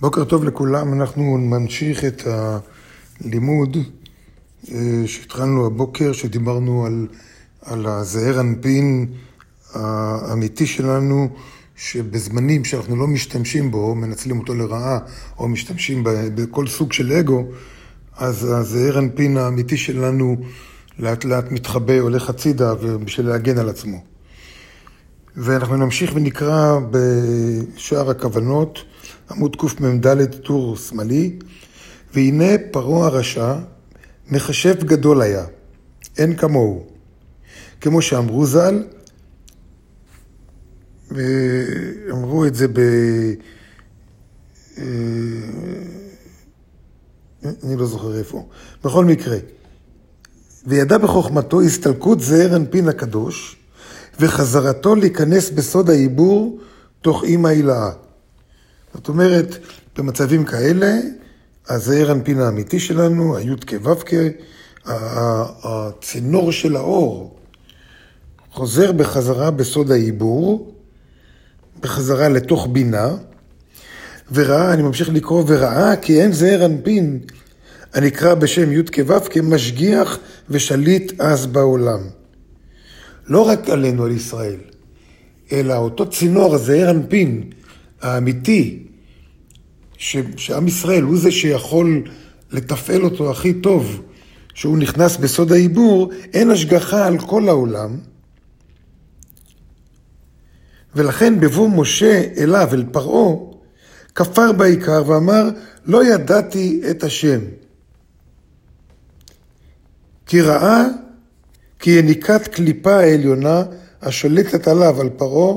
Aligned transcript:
בוקר 0.00 0.24
טוב 0.24 0.44
לכולם, 0.44 1.00
אנחנו 1.00 1.38
נמשיך 1.38 2.04
את 2.04 2.22
הלימוד 2.26 3.76
אה, 4.72 5.02
שהתחלנו 5.06 5.66
הבוקר, 5.66 6.12
שדיברנו 6.12 6.86
על, 6.86 7.06
על 7.62 7.86
הזעיר 7.86 8.40
אנפין 8.40 9.06
האמיתי 9.74 10.66
שלנו, 10.66 11.28
שבזמנים 11.76 12.64
שאנחנו 12.64 12.96
לא 12.96 13.06
משתמשים 13.06 13.70
בו, 13.70 13.94
מנצלים 13.94 14.38
אותו 14.38 14.54
לרעה, 14.54 14.98
או 15.38 15.48
משתמשים 15.48 16.02
בכל 16.04 16.66
סוג 16.66 16.92
של 16.92 17.12
אגו, 17.12 17.44
אז 18.16 18.44
הזעיר 18.44 18.98
אנפין 18.98 19.36
האמיתי 19.36 19.76
שלנו 19.76 20.36
לאט 20.98 21.24
לאט 21.24 21.50
מתחבא, 21.52 21.98
הולך 21.98 22.30
הצידה 22.30 22.74
בשביל 22.74 23.28
להגן 23.28 23.58
על 23.58 23.68
עצמו. 23.68 24.04
ואנחנו 25.40 25.76
נמשיך 25.76 26.12
ונקרא 26.14 26.78
בשער 26.90 28.10
הכוונות. 28.10 28.78
עמוד 29.30 29.56
קמ"ד, 29.56 30.24
טור 30.24 30.76
שמאלי, 30.76 31.38
והנה 32.14 32.58
פרעה 32.70 33.06
הרשע, 33.06 33.54
מחשב 34.30 34.84
גדול 34.84 35.22
היה, 35.22 35.44
אין 36.18 36.36
כמוהו. 36.36 36.86
כמו 37.80 38.02
שאמרו 38.02 38.46
ז"ל, 38.46 38.82
אמרו 42.10 42.46
את 42.46 42.54
זה 42.54 42.68
ב... 42.68 42.78
אה, 44.78 44.84
אני 47.64 47.76
לא 47.76 47.86
זוכר 47.86 48.18
איפה. 48.18 48.48
בכל 48.84 49.04
מקרה, 49.04 49.36
וידע 50.66 50.98
בחוכמתו 50.98 51.60
הסתלקות 51.60 52.20
זעיר 52.20 52.56
אנפין 52.56 52.88
הקדוש, 52.88 53.57
וחזרתו 54.20 54.94
להיכנס 54.94 55.50
בסוד 55.50 55.90
העיבור 55.90 56.58
תוך 57.02 57.24
אימא 57.24 57.48
הילאה. 57.48 57.90
זאת 58.94 59.08
אומרת, 59.08 59.58
במצבים 59.96 60.44
כאלה, 60.44 60.96
הזעיר 61.68 62.12
אנפין 62.12 62.40
האמיתי 62.40 62.80
שלנו, 62.80 63.36
הי"ק 63.36 63.72
ו"ק, 63.82 64.10
הצינור 65.64 66.52
של 66.52 66.76
האור, 66.76 67.36
חוזר 68.52 68.92
בחזרה 68.92 69.50
בסוד 69.50 69.90
העיבור, 69.90 70.74
בחזרה 71.80 72.28
לתוך 72.28 72.68
בינה, 72.72 73.08
וראה, 74.32 74.72
אני 74.72 74.82
ממשיך 74.82 75.08
לקרוא, 75.08 75.44
וראה 75.46 75.96
כי 75.96 76.22
אין 76.22 76.32
זעיר 76.32 76.64
אנפין 76.64 77.20
הנקרא 77.94 78.34
בשם 78.34 78.72
י"ק 78.72 78.96
ו"ק 79.06 79.36
משגיח 79.36 80.18
ושליט 80.50 81.20
אז 81.20 81.46
בעולם. 81.46 82.17
לא 83.28 83.48
רק 83.48 83.68
עלינו, 83.68 84.04
על 84.04 84.12
ישראל, 84.12 84.60
אלא 85.52 85.76
אותו 85.76 86.10
צינור, 86.10 86.54
הזעיר 86.54 86.90
אנפין, 86.90 87.50
האמיתי, 88.00 88.82
ש, 89.98 90.16
שעם 90.36 90.68
ישראל 90.68 91.02
הוא 91.02 91.18
זה 91.18 91.30
שיכול 91.30 92.02
לתפעל 92.50 93.04
אותו 93.04 93.30
הכי 93.30 93.54
טוב, 93.54 94.02
שהוא 94.54 94.78
נכנס 94.78 95.16
בסוד 95.16 95.52
העיבור, 95.52 96.12
אין 96.34 96.50
השגחה 96.50 97.06
על 97.06 97.18
כל 97.18 97.48
העולם. 97.48 97.98
ולכן 100.94 101.40
בבוא 101.40 101.68
משה 101.68 102.22
אליו, 102.38 102.68
אל 102.72 102.84
פרעה, 102.92 103.36
כפר 104.14 104.52
בעיקר 104.52 105.02
ואמר, 105.06 105.48
לא 105.86 106.04
ידעתי 106.04 106.80
את 106.90 107.04
השם. 107.04 107.40
כי 110.26 110.40
ראה 110.40 110.84
כי 111.78 111.90
יניקת 111.90 112.48
קליפה 112.48 112.94
העליונה 112.94 113.62
השולטת 114.02 114.68
עליו, 114.68 115.00
על 115.00 115.08
פרעה, 115.08 115.56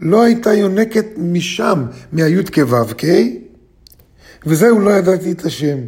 לא 0.00 0.22
הייתה 0.22 0.54
יונקת 0.54 1.06
משם, 1.18 1.86
מהי"ת 2.12 2.54
כו"ק, 2.54 3.02
וזהו, 4.46 4.80
לא 4.80 4.90
ידעתי 4.90 5.32
את 5.32 5.44
השם. 5.44 5.78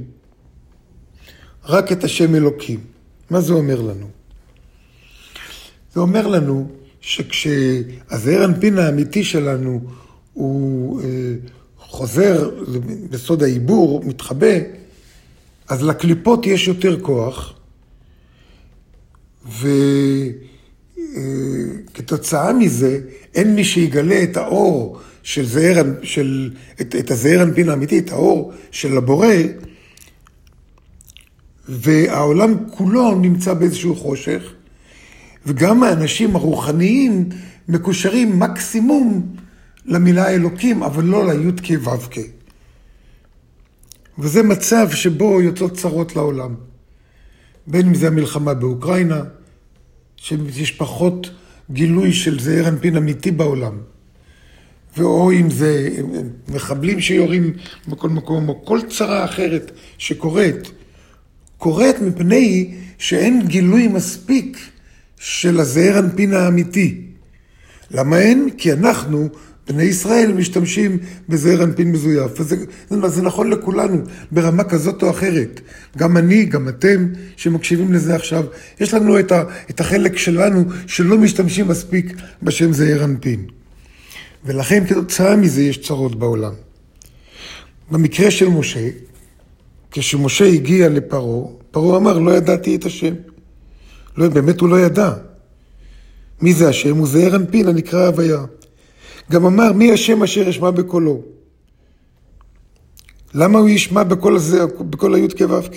רק 1.65 1.93
את 1.93 2.05
השם 2.05 2.35
אלוקים. 2.35 2.81
מה 3.31 3.41
זה 3.41 3.53
אומר 3.53 3.81
לנו? 3.81 4.07
זה 5.95 6.01
אומר 6.01 6.27
לנו 6.27 6.69
שכשהזעיר 7.01 8.45
אנפין 8.45 8.79
האמיתי 8.79 9.25
שלנו 9.25 9.81
הוא 10.33 11.01
אה, 11.01 11.07
חוזר 11.79 12.51
בסוד 13.11 13.43
העיבור, 13.43 14.05
מתחבא, 14.05 14.57
אז 15.69 15.83
לקליפות 15.83 16.47
יש 16.47 16.69
יותר 16.69 17.01
כוח, 17.01 17.55
וכתוצאה 21.91 22.53
מזה 22.53 23.01
אין 23.35 23.55
מי 23.55 23.65
שיגלה 23.65 24.23
את 24.23 24.37
האור 24.37 25.01
של 25.23 25.47
זעיר, 25.47 25.85
של, 26.03 26.51
את, 26.81 26.97
את 26.99 27.11
הזעיר 27.11 27.43
אנפין 27.43 27.69
האמיתי, 27.69 27.99
את 27.99 28.11
האור 28.11 28.53
של 28.71 28.97
הבורא, 28.97 29.27
והעולם 31.69 32.55
כולו 32.71 33.15
נמצא 33.15 33.55
באיזשהו 33.55 33.97
חושך, 33.97 34.53
וגם 35.47 35.83
האנשים 35.83 36.37
הרוחניים 36.37 37.29
מקושרים 37.69 38.39
מקסימום 38.39 39.37
למילה 39.87 40.31
אלוקים, 40.31 40.83
אבל 40.83 41.05
לא 41.05 41.33
לי"ק 41.33 41.85
ו"ק. 41.85 42.15
וזה 44.19 44.43
מצב 44.43 44.91
שבו 44.91 45.41
יוצאות 45.41 45.77
צרות 45.77 46.17
לעולם. 46.17 46.55
בין 47.67 47.87
אם 47.87 47.95
זה 47.95 48.07
המלחמה 48.07 48.55
באוקראינה, 48.55 49.23
שיש 50.17 50.73
פחות 50.73 51.31
גילוי 51.71 52.13
של 52.13 52.41
זעיר 52.41 52.69
אנפין 52.69 52.97
אמיתי 52.97 53.31
בעולם. 53.31 53.79
ואו 54.97 55.33
אם 55.33 55.51
זה 55.51 55.89
מחבלים 56.49 57.01
שיורים 57.01 57.53
בכל 57.89 58.09
מקום, 58.09 58.49
או 58.49 58.65
כל 58.65 58.81
צרה 58.89 59.25
אחרת 59.25 59.71
שקורית, 59.99 60.71
קורית 61.59 62.01
מפני 62.01 62.75
שאין 62.99 63.47
גילוי 63.47 63.89
מספיק 63.89 64.59
של 65.19 65.61
הזעיר 65.61 65.99
אנפין 65.99 66.33
האמיתי. 66.33 67.01
למה 67.91 68.19
אין? 68.19 68.51
כי 68.59 68.73
אנחנו, 68.73 69.29
בני 69.69 69.83
ישראל, 69.83 70.33
משתמשים 70.33 70.99
בזעיר 71.29 71.65
אנפין 71.65 71.93
מזויף. 71.93 72.41
וזה 72.41 72.57
זה 73.07 73.23
נכון 73.23 73.51
לכולנו, 73.51 74.03
ברמה 74.31 74.65
כזאת 74.65 75.03
או 75.03 75.11
אחרת. 75.11 75.61
גם 75.97 76.17
אני, 76.17 76.45
גם 76.45 76.69
אתם, 76.69 77.07
שמקשיבים 77.37 77.93
לזה 77.93 78.15
עכשיו, 78.15 78.45
יש 78.81 78.95
לנו 78.95 79.19
את, 79.19 79.33
ה, 79.33 79.45
את 79.71 79.81
החלק 79.81 80.17
שלנו 80.17 80.65
שלא 80.87 81.19
משתמשים 81.19 81.69
מספיק 81.69 82.13
בשם 82.43 82.73
זעיר 82.73 83.05
אנפין. 83.05 83.47
ולכן 84.45 84.87
כתוצאה 84.87 85.37
מזה 85.37 85.63
יש 85.63 85.79
צרות 85.79 86.19
בעולם. 86.19 86.53
במקרה 87.91 88.31
של 88.31 88.49
משה, 88.49 88.89
כשמשה 89.91 90.45
הגיע 90.45 90.89
לפרעה, 90.89 91.49
פרעה 91.71 91.97
אמר, 91.97 92.19
לא 92.19 92.37
ידעתי 92.37 92.77
את 92.77 92.85
השם. 92.85 93.15
לא, 94.17 94.29
באמת 94.29 94.61
הוא 94.61 94.69
לא 94.69 94.81
ידע. 94.81 95.13
מי 96.41 96.53
זה 96.53 96.69
השם? 96.69 96.97
הוא 96.97 97.07
זעיר 97.07 97.37
אנפין 97.37 97.69
הנקרא 97.69 98.07
הוויה. 98.07 98.45
גם 99.31 99.47
אמר, 99.47 99.73
מי 99.73 99.93
השם 99.93 100.23
אשר 100.23 100.49
ישמע 100.49 100.71
בקולו? 100.71 101.23
למה 103.35 103.59
הוא 103.59 103.69
ישמע 103.69 104.03
בקול 104.03 104.37
הזה, 104.37 104.67
בקול 104.67 105.15
הי"ק 105.15 105.41
ו"ק? 105.49 105.77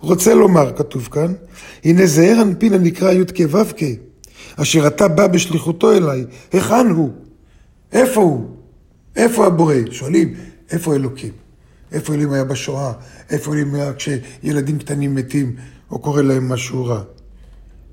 רוצה 0.00 0.34
לומר, 0.34 0.72
כתוב 0.76 1.08
כאן, 1.12 1.32
הנה 1.84 2.06
זעיר 2.06 2.42
אנפין 2.42 2.72
הנקרא 2.72 3.12
י"ק 3.12 3.38
ו"ק, 3.50 3.80
אשר 4.56 4.86
אתה 4.86 5.08
בא 5.08 5.26
בשליחותו 5.26 5.92
אליי, 5.92 6.24
היכן 6.52 6.86
הוא? 6.86 7.10
איפה 7.92 8.20
הוא? 8.20 8.46
איפה 9.16 9.46
הבורא? 9.46 9.74
שואלים, 9.90 10.34
איפה 10.70 10.94
אלוקים? 10.94 11.32
איפה 11.92 12.14
אלוהים 12.14 12.32
היה 12.32 12.44
בשואה? 12.44 12.92
איפה 13.30 13.52
אלוהים 13.52 13.74
היה 13.74 13.92
כשילדים 13.92 14.78
קטנים 14.78 15.14
מתים 15.14 15.56
או 15.90 15.98
קורה 15.98 16.22
להם 16.22 16.48
משהו 16.48 16.84
רע? 16.84 17.02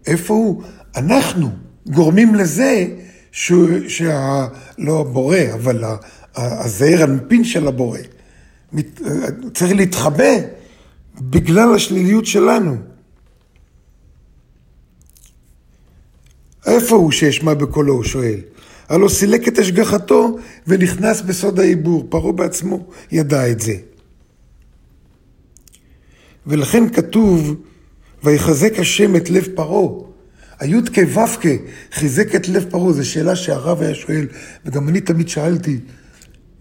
איפה 0.08 0.34
הוא? 0.34 0.64
אנחנו 0.96 1.50
גורמים 1.88 2.36
לזה 2.36 2.88
ש... 3.38 3.52
שה... 3.88 4.48
לא 4.78 5.00
הבורא, 5.00 5.38
אבל 5.54 5.84
הזעיר 6.36 7.04
הנפין 7.04 7.44
של 7.44 7.68
הבורא. 7.68 8.00
צריך 9.54 9.72
להתחבא 9.76 10.34
בגלל 11.22 11.76
השליליות 11.76 12.26
שלנו. 12.26 12.76
איפה 16.66 16.96
הוא 16.96 17.12
שישמע 17.12 17.54
בקולו? 17.54 17.94
הוא 17.94 18.04
שואל. 18.04 18.40
הלא 18.90 19.10
סילק 19.10 19.48
את 19.48 19.60
השגחתו 19.60 20.38
ונכנס 20.68 21.22
בסוד 21.22 21.60
העיבור. 21.60 22.08
פרעה 22.10 22.32
בעצמו 22.32 22.86
ידע 23.12 23.52
את 23.52 23.60
זה. 23.60 23.76
ולכן 26.48 26.90
כתוב, 26.90 27.56
ויחזק 28.24 28.80
השם 28.80 29.16
את 29.16 29.30
לב 29.30 29.48
פרעה. 29.56 30.07
הי"ק 30.60 30.98
ו"ק 31.14 31.46
חיזק 31.92 32.36
את 32.36 32.48
לב 32.48 32.66
פרעה, 32.70 32.94
זו 32.94 33.10
שאלה 33.10 33.36
שהרב 33.36 33.82
היה 33.82 33.96
שואל, 33.96 34.28
וגם 34.66 34.90
אני 34.90 35.02
תמיד 35.02 35.30
שאלתי, 35.30 35.80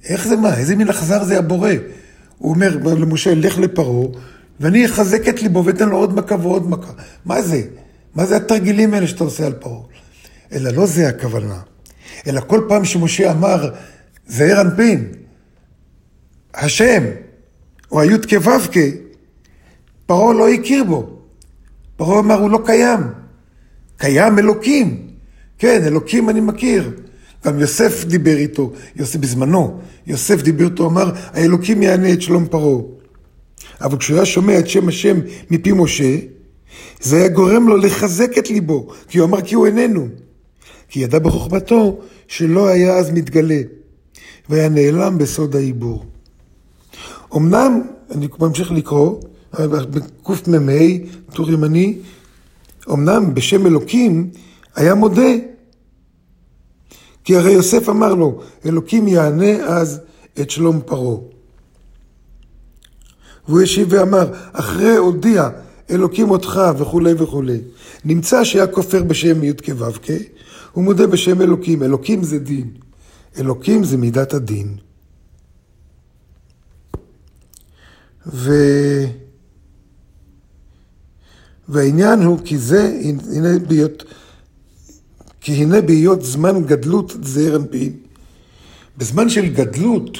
איך 0.04 0.28
זה 0.28 0.36
מה? 0.36 0.58
איזה 0.58 0.76
מין 0.76 0.88
אכזר 0.88 1.24
זה 1.24 1.38
הבורא? 1.38 1.70
הוא 2.38 2.54
אומר 2.54 2.76
למשה, 2.76 3.34
לך 3.34 3.58
לפרעה, 3.58 4.08
ואני 4.60 4.86
אחזק 4.86 5.28
את 5.28 5.42
ליבו 5.42 5.64
ואתן 5.64 5.88
לו 5.88 5.96
עוד 5.96 6.14
מכה 6.14 6.34
ועוד 6.42 6.70
מכה. 6.70 6.92
מה 7.24 7.42
זה? 7.42 7.62
מה 8.14 8.26
זה 8.26 8.36
התרגילים 8.36 8.94
האלה 8.94 9.06
שאתה 9.06 9.24
עושה 9.24 9.46
על 9.46 9.52
פרעה? 9.52 9.82
אלא 10.52 10.70
לא 10.70 10.86
זה 10.86 11.08
הכוונה. 11.08 11.58
אלא 12.26 12.40
כל 12.40 12.64
פעם 12.68 12.84
שמשה 12.84 13.32
אמר, 13.32 13.70
זעיר 14.26 14.60
אנפין, 14.60 15.08
השם, 16.54 17.02
או 17.92 18.00
הי"ק 18.00 18.32
ו"ק, 18.42 18.76
פרעה 20.06 20.34
לא 20.34 20.48
הכיר 20.48 20.84
בו. 20.84 21.18
פרעה 21.96 22.18
אמר, 22.18 22.34
הוא 22.40 22.50
לא 22.50 22.62
קיים. 22.66 23.00
קיים 23.98 24.38
אלוקים. 24.38 25.06
כן, 25.58 25.82
אלוקים 25.86 26.28
אני 26.30 26.40
מכיר. 26.40 26.90
גם 27.46 27.60
יוסף 27.60 28.04
דיבר 28.04 28.36
איתו, 28.36 28.72
יוסף 28.96 29.16
בזמנו, 29.16 29.80
יוסף 30.06 30.42
דיבר 30.42 30.64
איתו, 30.64 30.86
אמר, 30.86 31.10
האלוקים 31.32 31.82
יענה 31.82 32.12
את 32.12 32.22
שלום 32.22 32.46
פרעה. 32.46 32.82
אבל 33.80 33.98
כשהוא 33.98 34.16
היה 34.16 34.26
שומע 34.26 34.58
את 34.58 34.68
שם 34.68 34.88
השם 34.88 35.16
מפי 35.50 35.72
משה, 35.72 36.16
זה 37.00 37.16
היה 37.16 37.28
גורם 37.28 37.68
לו 37.68 37.76
לחזק 37.76 38.38
את 38.38 38.50
ליבו, 38.50 38.86
כי 39.08 39.18
הוא 39.18 39.26
אמר 39.26 39.40
כי 39.40 39.54
הוא 39.54 39.66
איננו. 39.66 40.08
כי 40.88 41.00
ידע 41.00 41.18
בחוכמתו 41.18 42.00
שלא 42.28 42.68
היה 42.68 42.96
אז 42.96 43.10
מתגלה, 43.10 43.60
והיה 44.48 44.68
נעלם 44.68 45.18
בסוד 45.18 45.56
העיבור. 45.56 46.04
אמנם, 47.36 47.80
אני 48.10 48.28
ממשיך 48.40 48.72
לקרוא, 48.72 49.20
בקמ"ה, 49.60 50.72
טור 51.32 51.50
ימני, 51.50 51.98
אמנם 52.92 53.34
בשם 53.34 53.66
אלוקים 53.66 54.30
היה 54.74 54.94
מודה. 54.94 55.32
כי 57.24 57.36
הרי 57.36 57.52
יוסף 57.52 57.88
אמר 57.88 58.14
לו, 58.14 58.40
אלוקים 58.66 59.08
יענה 59.08 59.52
אז 59.52 60.00
את 60.40 60.50
שלום 60.50 60.80
פרעה. 60.86 61.16
והוא 63.48 63.60
השיב 63.62 63.88
ואמר, 63.90 64.32
אחרי 64.52 64.96
הודיע 64.96 65.48
אלוקים 65.90 66.30
אותך 66.30 66.60
וכולי 66.78 67.12
וכולי. 67.18 67.60
נמצא 68.04 68.44
שהיה 68.44 68.66
כופר 68.66 69.02
בשם 69.02 69.44
י"ק 69.44 69.68
ו"ק, 69.76 70.06
הוא 70.72 70.84
מודה 70.84 71.06
בשם 71.06 71.42
אלוקים. 71.42 71.82
אלוקים 71.82 72.22
זה 72.22 72.38
דין. 72.38 72.70
אלוקים 73.38 73.84
זה 73.84 73.96
מידת 73.96 74.34
הדין. 74.34 74.76
ו... 78.26 78.52
והעניין 81.68 82.22
הוא 82.22 82.38
כי 82.44 82.58
זה, 82.58 83.00
הנה 83.32 83.58
בהיות, 83.58 84.04
כי 85.40 85.52
הנה 85.52 85.80
בהיות 85.80 86.22
זמן 86.22 86.64
גדלות 86.64 87.12
זעיר 87.22 87.56
אנפין. 87.56 87.92
בזמן 88.98 89.28
של 89.28 89.46
גדלות, 89.46 90.18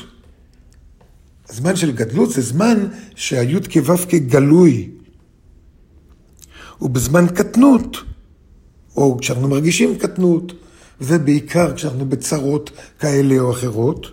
זמן 1.49 1.77
של 1.77 1.93
גדלות 1.93 2.31
זה 2.31 2.43
זמן 2.43 2.89
שהיוד 3.15 3.69
כו' 3.69 3.97
כגלוי. 4.09 4.91
ובזמן 6.81 7.27
קטנות, 7.27 7.97
או 8.97 9.19
כשאנחנו 9.21 9.49
מרגישים 9.49 9.99
קטנות, 9.99 10.53
וזה 11.01 11.19
בעיקר 11.19 11.75
כשאנחנו 11.75 12.09
בצרות 12.09 12.71
כאלה 12.99 13.39
או 13.39 13.51
אחרות, 13.51 14.07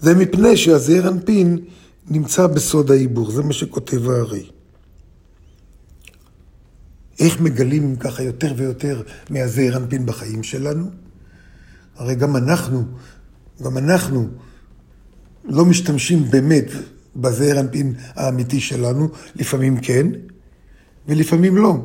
זה 0.00 0.14
מפני 0.14 0.56
שהזעיר 0.56 1.08
אנפין 1.08 1.58
נמצא 2.08 2.46
בסוד 2.46 2.90
העיבור, 2.90 3.30
זה 3.30 3.42
מה 3.42 3.52
שכותב 3.52 4.10
הארי. 4.10 4.46
איך 7.20 7.40
מגלים 7.40 7.96
ככה 7.96 8.22
יותר 8.22 8.54
ויותר 8.56 9.02
מהזעיר 9.30 9.76
אנפין 9.76 10.06
בחיים 10.06 10.42
שלנו? 10.42 10.90
הרי 11.96 12.14
גם 12.14 12.36
אנחנו, 12.36 12.84
גם 13.62 13.78
אנחנו 13.78 14.28
לא 15.44 15.64
משתמשים 15.64 16.30
באמת 16.30 16.66
בזעיר 17.16 17.60
אנפין 17.60 17.94
האמיתי 18.14 18.60
שלנו, 18.60 19.08
לפעמים 19.34 19.80
כן, 19.80 20.06
ולפעמים 21.08 21.56
לא. 21.56 21.76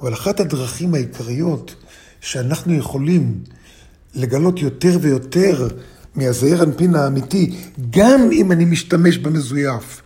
אבל 0.00 0.14
אחת 0.14 0.40
הדרכים 0.40 0.94
העיקריות 0.94 1.74
שאנחנו 2.20 2.74
יכולים 2.74 3.42
לגלות 4.14 4.58
יותר 4.58 4.98
ויותר 5.00 5.68
מהזעיר 6.14 6.62
אנפין 6.62 6.94
האמיתי, 6.94 7.56
גם 7.90 8.20
אם 8.32 8.52
אני 8.52 8.64
משתמש 8.64 9.18
במזויף, 9.18 10.02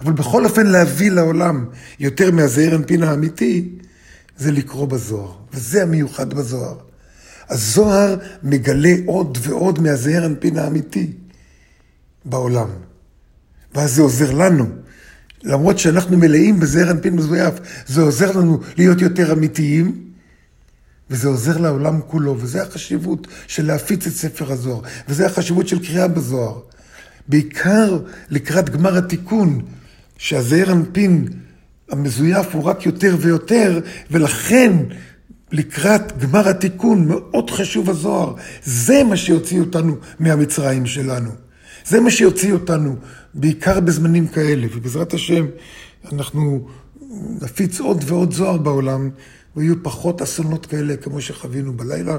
אבל 0.00 0.12
בכל 0.12 0.44
אופן 0.44 0.66
להביא 0.66 1.10
לעולם 1.10 1.66
יותר 1.98 2.30
מהזעיר 2.30 2.76
אנפין 2.76 3.02
האמיתי, 3.02 3.68
זה 4.36 4.52
לקרוא 4.52 4.88
בזוהר, 4.88 5.32
וזה 5.52 5.82
המיוחד 5.82 6.34
בזוהר. 6.34 6.78
הזוהר 7.48 8.16
מגלה 8.42 8.94
עוד 9.06 9.38
ועוד 9.42 9.80
מהזעיר 9.80 10.26
אנפין 10.26 10.58
האמיתי 10.58 11.12
בעולם. 12.24 12.68
ואז 13.74 13.94
זה 13.94 14.02
עוזר 14.02 14.32
לנו. 14.32 14.66
למרות 15.42 15.78
שאנחנו 15.78 16.18
מלאים 16.18 16.60
בזעיר 16.60 16.90
אנפין 16.90 17.16
מזויף, 17.16 17.54
זה 17.86 18.00
עוזר 18.00 18.38
לנו 18.38 18.60
להיות 18.76 19.00
יותר 19.00 19.32
אמיתיים, 19.32 20.06
וזה 21.10 21.28
עוזר 21.28 21.58
לעולם 21.58 22.00
כולו, 22.06 22.36
וזה 22.38 22.62
החשיבות 22.62 23.26
של 23.46 23.66
להפיץ 23.66 24.06
את 24.06 24.12
ספר 24.12 24.52
הזוהר, 24.52 24.80
וזה 25.08 25.26
החשיבות 25.26 25.68
של 25.68 25.86
קריאה 25.86 26.08
בזוהר. 26.08 26.60
בעיקר 27.28 27.98
לקראת 28.30 28.70
גמר 28.70 28.98
התיקון, 28.98 29.62
שהזעיר 30.18 30.72
אנפין 30.72 31.28
המזויף 31.90 32.54
הוא 32.54 32.64
רק 32.64 32.86
יותר 32.86 33.16
ויותר, 33.20 33.80
ולכן 34.10 34.72
לקראת 35.52 36.18
גמר 36.18 36.48
התיקון 36.48 37.08
מאוד 37.08 37.50
חשוב 37.50 37.90
הזוהר. 37.90 38.34
זה 38.62 39.04
מה 39.04 39.16
שיוציא 39.16 39.60
אותנו 39.60 39.96
מהמצרים 40.18 40.86
שלנו. 40.86 41.30
זה 41.84 42.00
מה 42.00 42.10
שיוציא 42.10 42.52
אותנו, 42.52 42.96
בעיקר 43.34 43.80
בזמנים 43.80 44.26
כאלה, 44.28 44.66
ובעזרת 44.74 45.14
השם 45.14 45.46
אנחנו 46.12 46.68
נפיץ 47.42 47.80
עוד 47.80 48.04
ועוד 48.06 48.32
זוהר 48.32 48.56
בעולם, 48.56 49.10
ויהיו 49.56 49.82
פחות 49.82 50.22
אסונות 50.22 50.66
כאלה 50.66 50.96
כמו 50.96 51.20
שחווינו 51.20 51.72
בלילה, 51.72 52.16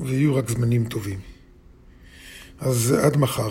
ויהיו 0.00 0.34
רק 0.34 0.50
זמנים 0.50 0.84
טובים. 0.84 1.18
אז 2.60 2.94
עד 3.02 3.16
מחר. 3.16 3.50